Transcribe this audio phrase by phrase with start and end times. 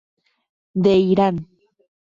[0.83, 1.35] De Irán.